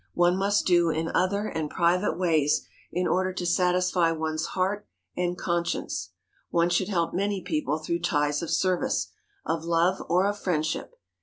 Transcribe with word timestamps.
One 0.15 0.35
must 0.35 0.65
do 0.65 0.89
in 0.89 1.09
other 1.09 1.45
and 1.45 1.69
private 1.69 2.17
ways 2.17 2.63
in 2.91 3.05
order 3.07 3.31
to 3.33 3.45
satisfy 3.45 4.11
one's 4.11 4.47
heart 4.57 4.87
and 5.15 5.37
conscience. 5.37 6.09
One 6.49 6.71
should 6.71 6.89
help 6.89 7.13
many 7.13 7.43
people 7.43 7.77
through 7.77 7.99
ties 7.99 8.41
of 8.41 8.49
service, 8.49 9.09
of 9.45 9.63
love 9.63 10.01
or 10.09 10.25
of 10.25 10.39
friendship. 10.39 10.95